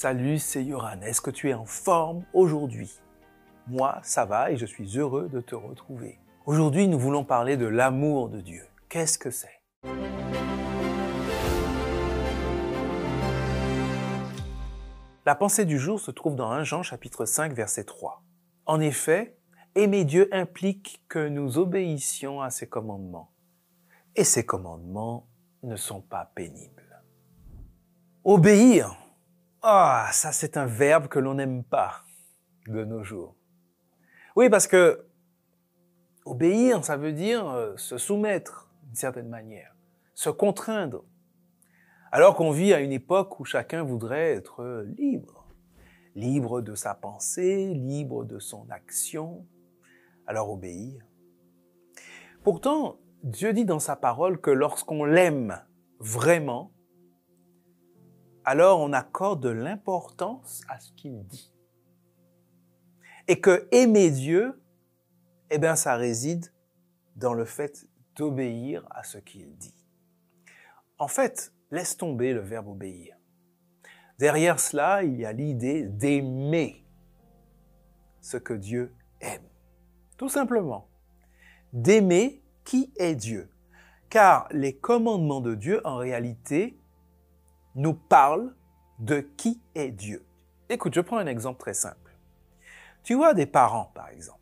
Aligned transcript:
Salut, 0.00 0.38
c'est 0.38 0.62
Yoran. 0.62 1.00
Est-ce 1.02 1.20
que 1.20 1.32
tu 1.32 1.50
es 1.50 1.54
en 1.54 1.64
forme 1.64 2.24
aujourd'hui? 2.32 3.00
Moi, 3.66 3.98
ça 4.04 4.24
va 4.26 4.52
et 4.52 4.56
je 4.56 4.64
suis 4.64 4.96
heureux 4.96 5.28
de 5.28 5.40
te 5.40 5.56
retrouver. 5.56 6.20
Aujourd'hui, 6.46 6.86
nous 6.86 7.00
voulons 7.00 7.24
parler 7.24 7.56
de 7.56 7.66
l'amour 7.66 8.28
de 8.28 8.40
Dieu. 8.40 8.62
Qu'est-ce 8.88 9.18
que 9.18 9.32
c'est? 9.32 9.60
La 15.26 15.34
pensée 15.34 15.64
du 15.64 15.80
jour 15.80 15.98
se 15.98 16.12
trouve 16.12 16.36
dans 16.36 16.52
1 16.52 16.62
Jean 16.62 16.84
chapitre 16.84 17.24
5 17.24 17.52
verset 17.52 17.82
3. 17.82 18.22
En 18.66 18.78
effet, 18.78 19.36
aimer 19.74 20.04
Dieu 20.04 20.28
implique 20.30 21.02
que 21.08 21.26
nous 21.26 21.58
obéissions 21.58 22.40
à 22.40 22.50
ses 22.50 22.68
commandements. 22.68 23.32
Et 24.14 24.22
ces 24.22 24.46
commandements 24.46 25.26
ne 25.64 25.74
sont 25.74 26.02
pas 26.02 26.30
pénibles. 26.36 27.02
Obéir, 28.22 28.96
ah, 29.70 30.08
ça 30.12 30.32
c'est 30.32 30.56
un 30.56 30.64
verbe 30.64 31.08
que 31.08 31.18
l'on 31.18 31.34
n'aime 31.34 31.62
pas 31.62 32.02
de 32.68 32.84
nos 32.84 33.04
jours. 33.04 33.36
Oui, 34.34 34.48
parce 34.48 34.66
que 34.66 35.06
obéir, 36.24 36.82
ça 36.86 36.96
veut 36.96 37.12
dire 37.12 37.46
euh, 37.50 37.76
se 37.76 37.98
soumettre 37.98 38.70
d'une 38.84 38.94
certaine 38.94 39.28
manière, 39.28 39.76
se 40.14 40.30
contraindre. 40.30 41.04
Alors 42.10 42.34
qu'on 42.34 42.50
vit 42.50 42.72
à 42.72 42.80
une 42.80 42.92
époque 42.92 43.40
où 43.40 43.44
chacun 43.44 43.82
voudrait 43.82 44.32
être 44.32 44.86
libre, 44.96 45.46
libre 46.14 46.62
de 46.62 46.74
sa 46.74 46.94
pensée, 46.94 47.74
libre 47.74 48.24
de 48.24 48.38
son 48.38 48.66
action, 48.70 49.46
alors 50.26 50.50
obéir. 50.50 51.04
Pourtant, 52.42 52.96
Dieu 53.22 53.52
dit 53.52 53.66
dans 53.66 53.80
sa 53.80 53.96
parole 53.96 54.40
que 54.40 54.50
lorsqu'on 54.50 55.04
l'aime 55.04 55.62
vraiment, 55.98 56.72
alors 58.48 58.80
on 58.80 58.94
accorde 58.94 59.42
de 59.42 59.50
l'importance 59.50 60.62
à 60.68 60.80
ce 60.80 60.90
qu'il 60.92 61.22
dit. 61.26 61.52
Et 63.26 63.42
que 63.42 63.68
aimer 63.72 64.10
Dieu, 64.10 64.58
eh 65.50 65.58
bien, 65.58 65.76
ça 65.76 65.96
réside 65.96 66.50
dans 67.14 67.34
le 67.34 67.44
fait 67.44 67.86
d'obéir 68.16 68.86
à 68.90 69.04
ce 69.04 69.18
qu'il 69.18 69.54
dit. 69.58 69.74
En 70.96 71.08
fait, 71.08 71.52
laisse 71.70 71.98
tomber 71.98 72.32
le 72.32 72.40
verbe 72.40 72.68
obéir. 72.68 73.18
Derrière 74.18 74.60
cela, 74.60 75.02
il 75.02 75.20
y 75.20 75.26
a 75.26 75.32
l'idée 75.32 75.82
d'aimer 75.82 76.86
ce 78.22 78.38
que 78.38 78.54
Dieu 78.54 78.94
aime. 79.20 79.46
Tout 80.16 80.30
simplement. 80.30 80.88
D'aimer 81.74 82.42
qui 82.64 82.94
est 82.96 83.14
Dieu. 83.14 83.50
Car 84.08 84.48
les 84.52 84.74
commandements 84.74 85.42
de 85.42 85.54
Dieu, 85.54 85.86
en 85.86 85.96
réalité, 85.96 86.78
nous 87.78 87.94
parle 87.94 88.52
de 88.98 89.20
qui 89.20 89.60
est 89.76 89.90
Dieu. 89.90 90.24
Écoute, 90.68 90.94
je 90.94 91.00
prends 91.00 91.18
un 91.18 91.28
exemple 91.28 91.60
très 91.60 91.74
simple. 91.74 92.16
Tu 93.04 93.14
vois 93.14 93.34
des 93.34 93.46
parents, 93.46 93.92
par 93.94 94.08
exemple. 94.08 94.38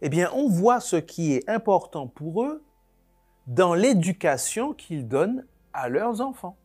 Eh 0.00 0.08
bien, 0.08 0.30
on 0.34 0.48
voit 0.48 0.80
ce 0.80 0.96
qui 0.96 1.34
est 1.34 1.48
important 1.48 2.08
pour 2.08 2.42
eux 2.42 2.64
dans 3.46 3.74
l'éducation 3.74 4.72
qu'ils 4.72 5.06
donnent 5.06 5.46
à 5.74 5.90
leurs 5.90 6.22
enfants. 6.22 6.56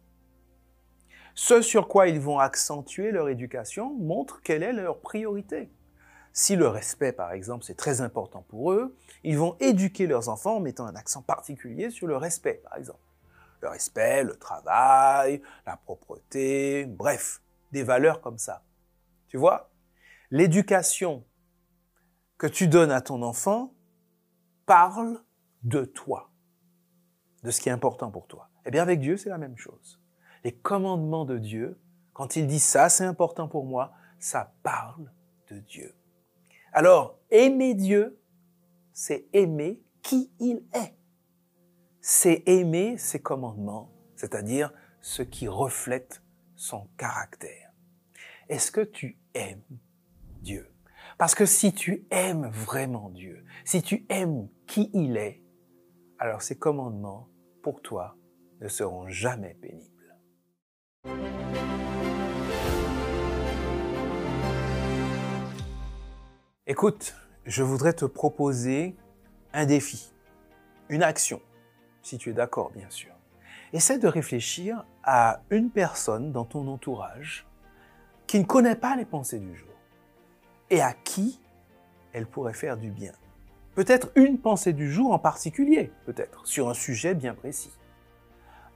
Ce 1.35 1.61
sur 1.61 1.89
quoi 1.89 2.07
ils 2.07 2.21
vont 2.21 2.39
accentuer 2.39 3.11
leur 3.11 3.27
éducation 3.27 3.93
montre 3.93 4.41
quelle 4.41 4.63
est 4.63 4.71
leur 4.71 5.01
priorité. 5.01 5.69
Si 6.31 6.55
le 6.55 6.69
respect, 6.69 7.11
par 7.11 7.33
exemple, 7.33 7.65
c'est 7.65 7.75
très 7.75 7.99
important 7.99 8.45
pour 8.47 8.71
eux, 8.71 8.95
ils 9.25 9.37
vont 9.37 9.57
éduquer 9.59 10.07
leurs 10.07 10.29
enfants 10.29 10.55
en 10.55 10.59
mettant 10.61 10.85
un 10.85 10.95
accent 10.95 11.21
particulier 11.21 11.89
sur 11.89 12.07
le 12.07 12.15
respect, 12.15 12.61
par 12.63 12.77
exemple 12.77 12.99
le 13.61 13.69
respect, 13.69 14.23
le 14.23 14.35
travail, 14.35 15.41
la 15.65 15.77
propreté, 15.77 16.85
bref, 16.85 17.41
des 17.71 17.83
valeurs 17.83 18.21
comme 18.21 18.37
ça. 18.37 18.63
Tu 19.27 19.37
vois, 19.37 19.69
l'éducation 20.31 21.25
que 22.37 22.47
tu 22.47 22.67
donnes 22.67 22.91
à 22.91 23.01
ton 23.01 23.21
enfant 23.21 23.73
parle 24.65 25.23
de 25.63 25.85
toi, 25.85 26.29
de 27.43 27.51
ce 27.51 27.61
qui 27.61 27.69
est 27.69 27.71
important 27.71 28.11
pour 28.11 28.27
toi. 28.27 28.49
Eh 28.65 28.71
bien, 28.71 28.81
avec 28.81 28.99
Dieu, 28.99 29.17
c'est 29.17 29.29
la 29.29 29.37
même 29.37 29.57
chose. 29.57 29.99
Les 30.43 30.51
commandements 30.51 31.25
de 31.25 31.37
Dieu, 31.37 31.79
quand 32.13 32.35
il 32.35 32.47
dit 32.47 32.59
ça, 32.59 32.89
c'est 32.89 33.05
important 33.05 33.47
pour 33.47 33.65
moi, 33.65 33.93
ça 34.19 34.53
parle 34.63 35.11
de 35.49 35.59
Dieu. 35.59 35.93
Alors, 36.73 37.17
aimer 37.31 37.73
Dieu, 37.73 38.19
c'est 38.93 39.27
aimer 39.33 39.81
qui 40.01 40.31
il 40.39 40.63
est 40.73 40.95
c'est 42.17 42.41
aimer 42.47 42.97
ses 42.97 43.19
commandements, 43.19 43.91
c'est-à-dire 44.15 44.73
ce 45.01 45.21
qui 45.21 45.47
reflète 45.47 46.23
son 46.55 46.89
caractère. 46.97 47.71
Est-ce 48.49 48.71
que 48.71 48.81
tu 48.81 49.19
aimes 49.35 49.61
Dieu? 50.41 50.73
Parce 51.19 51.35
que 51.35 51.45
si 51.45 51.73
tu 51.73 52.07
aimes 52.09 52.49
vraiment 52.51 53.11
Dieu, 53.11 53.45
si 53.65 53.83
tu 53.83 54.07
aimes 54.09 54.49
qui 54.65 54.89
il 54.95 55.15
est, 55.15 55.43
alors 56.17 56.41
ces 56.41 56.57
commandements, 56.57 57.29
pour 57.61 57.83
toi, 57.83 58.17
ne 58.61 58.67
seront 58.67 59.07
jamais 59.07 59.53
pénibles. 59.53 60.17
Écoute, 66.65 67.15
je 67.45 67.61
voudrais 67.61 67.93
te 67.93 68.05
proposer 68.05 68.95
un 69.53 69.67
défi, 69.67 70.11
une 70.89 71.03
action 71.03 71.41
si 72.07 72.17
tu 72.17 72.29
es 72.29 72.33
d'accord 72.33 72.71
bien 72.71 72.89
sûr. 72.89 73.13
Essaie 73.73 73.99
de 73.99 74.07
réfléchir 74.07 74.85
à 75.03 75.41
une 75.49 75.69
personne 75.69 76.31
dans 76.31 76.45
ton 76.45 76.67
entourage 76.67 77.45
qui 78.27 78.39
ne 78.39 78.45
connaît 78.45 78.77
pas 78.77 78.95
les 78.95 79.05
pensées 79.05 79.39
du 79.39 79.53
jour 79.55 79.73
et 80.69 80.81
à 80.81 80.93
qui 80.93 81.41
elle 82.13 82.25
pourrait 82.25 82.53
faire 82.53 82.77
du 82.77 82.91
bien. 82.91 83.11
Peut-être 83.75 84.09
une 84.15 84.39
pensée 84.39 84.73
du 84.73 84.91
jour 84.91 85.11
en 85.11 85.19
particulier, 85.19 85.91
peut-être, 86.05 86.47
sur 86.47 86.69
un 86.69 86.73
sujet 86.73 87.13
bien 87.13 87.35
précis. 87.35 87.77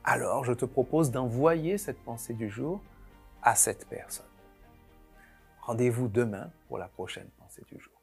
Alors 0.03 0.43
je 0.43 0.53
te 0.53 0.65
propose 0.65 1.09
d'envoyer 1.09 1.77
cette 1.77 2.03
pensée 2.03 2.33
du 2.33 2.49
jour 2.49 2.81
à 3.41 3.55
cette 3.55 3.87
personne. 3.87 4.25
Rendez-vous 5.61 6.09
demain 6.09 6.51
pour 6.67 6.77
la 6.77 6.87
prochaine 6.87 7.29
pensée 7.39 7.63
du 7.71 7.79
jour. 7.79 8.00